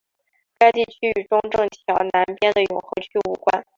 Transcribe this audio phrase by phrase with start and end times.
[0.57, 3.63] 该地区与中正桥南边的永和区无关。